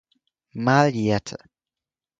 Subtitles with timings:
[0.55, 1.37] Mal jährte.